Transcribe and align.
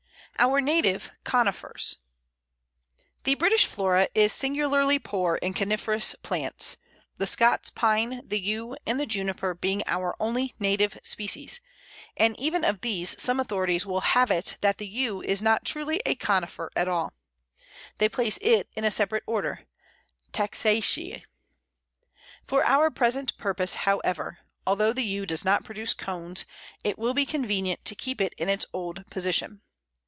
Our 0.39 0.59
Native 0.59 1.11
Conifers. 1.23 1.97
The 3.25 3.35
British 3.35 3.67
flora 3.67 4.07
is 4.15 4.33
singularly 4.33 4.97
poor 4.97 5.35
in 5.35 5.53
coniferous 5.53 6.15
plants, 6.23 6.77
the 7.19 7.27
Scots 7.27 7.69
Pine, 7.69 8.27
the 8.27 8.39
Yew, 8.39 8.75
and 8.87 8.99
the 8.99 9.05
Juniper 9.05 9.53
being 9.53 9.83
our 9.85 10.15
only 10.19 10.55
native 10.57 10.97
species, 11.03 11.61
and 12.17 12.35
even 12.39 12.65
of 12.65 12.81
these 12.81 13.21
some 13.21 13.39
authorities 13.39 13.85
will 13.85 14.01
have 14.01 14.31
it 14.31 14.57
that 14.61 14.79
the 14.79 14.87
Yew 14.87 15.21
is 15.21 15.43
not 15.43 15.63
truly 15.63 16.01
a 16.07 16.15
Conifer 16.15 16.71
at 16.75 16.87
all; 16.87 17.13
they 17.99 18.09
place 18.09 18.39
it 18.41 18.67
in 18.75 18.83
a 18.83 18.89
separate 18.89 19.21
order 19.27 19.67
Taxaceæ. 20.33 21.21
For 22.47 22.65
our 22.65 22.89
present 22.89 23.37
purpose, 23.37 23.75
however, 23.75 24.39
although 24.65 24.91
the 24.93 25.03
Yew 25.03 25.27
does 25.27 25.45
not 25.45 25.63
produce 25.63 25.93
cones, 25.93 26.45
it 26.83 26.97
will 26.97 27.13
be 27.13 27.27
convenient 27.27 27.85
to 27.85 27.93
keep 27.93 28.19
it 28.19 28.33
in 28.39 28.49
its 28.49 28.65
old 28.73 29.05
position. 29.11 29.61